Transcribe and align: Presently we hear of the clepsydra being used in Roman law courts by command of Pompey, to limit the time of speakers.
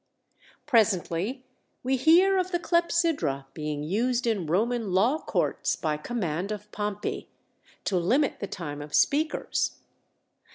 Presently 0.65 1.45
we 1.83 1.95
hear 1.95 2.39
of 2.39 2.49
the 2.51 2.57
clepsydra 2.57 3.45
being 3.53 3.83
used 3.83 4.25
in 4.25 4.47
Roman 4.47 4.91
law 4.93 5.19
courts 5.19 5.75
by 5.75 5.95
command 5.97 6.51
of 6.51 6.71
Pompey, 6.71 7.29
to 7.83 7.97
limit 7.97 8.39
the 8.39 8.47
time 8.47 8.81
of 8.81 8.95
speakers. 8.95 9.75